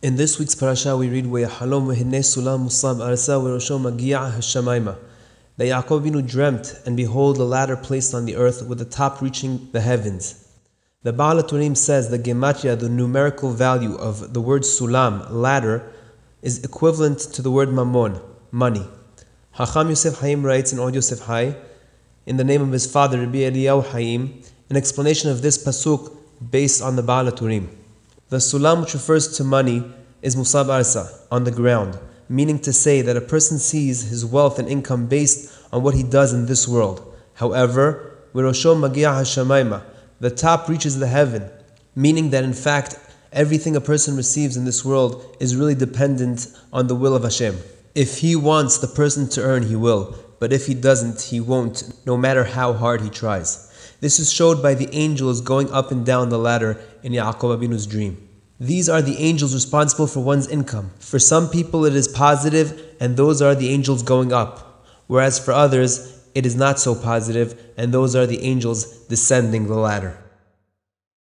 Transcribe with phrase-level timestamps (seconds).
[0.00, 4.96] In this week's parasha, we read "Ve'halom ve'hinei sulam musab arsa hashamayma."
[5.56, 9.20] That Yaakov Avinu dreamt, and behold, a ladder placed on the earth with the top
[9.20, 10.46] reaching the heavens.
[11.02, 11.42] The Baal
[11.74, 15.82] says the gematria, the numerical value of the word sulam, ladder,
[16.42, 18.20] is equivalent to the word mammon,
[18.52, 18.86] money.
[19.56, 21.56] Hacham Yosef Haim writes in Od Yosef Hai,
[22.24, 26.16] in the name of his father Rabbi Eliyahu Haim, an explanation of this pasuk
[26.52, 27.32] based on the Baal.
[28.30, 29.82] The sulam which refers to money
[30.20, 31.98] is musab arsa, on the ground,
[32.28, 36.02] meaning to say that a person sees his wealth and income based on what he
[36.02, 37.16] does in this world.
[37.34, 39.82] However, Virosho Magia Hashamayma,
[40.20, 41.48] the top reaches the heaven,
[41.94, 42.98] meaning that in fact
[43.32, 47.56] everything a person receives in this world is really dependent on the will of Hashem.
[47.94, 51.90] If he wants the person to earn, he will, but if he doesn't, he won't,
[52.04, 53.64] no matter how hard he tries.
[54.00, 57.86] This is showed by the angels going up and down the ladder in Yaakov Avinu's
[57.86, 58.28] dream.
[58.60, 60.90] These are the angels responsible for one's income.
[60.98, 64.84] For some people, it is positive, and those are the angels going up.
[65.06, 69.76] Whereas for others, it is not so positive, and those are the angels descending the
[69.76, 70.18] ladder.